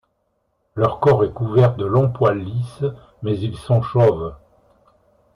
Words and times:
Leur 0.75 0.99
corps 0.99 1.23
est 1.25 1.31
couvert 1.31 1.75
de 1.75 1.85
longs 1.85 2.09
poils 2.09 2.39
lisses 2.43 2.83
mais 3.21 3.37
ils 3.37 3.55
sont 3.55 3.83
chauves. 3.83 4.33